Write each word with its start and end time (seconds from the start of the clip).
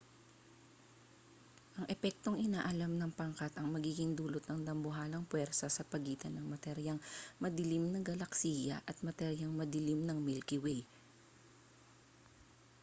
ang 1.77 1.85
epektong 1.95 2.37
inaalam 2.45 2.91
ng 2.97 3.13
pangkat 3.19 3.51
ang 3.55 3.67
magiging 3.75 4.11
dulot 4.19 4.41
ng 4.49 4.61
dambuhalang 4.67 5.27
puwersa 5.29 5.67
sa 5.71 5.85
pagitan 5.91 6.33
ng 6.33 6.45
materyang 6.53 6.97
madilim 7.43 7.83
ng 7.93 8.01
galaksiya 8.09 8.77
at 8.89 8.97
materyang 9.07 9.53
madilim 9.61 9.99
ng 10.03 10.17
milky 10.27 10.57
way 10.65 10.81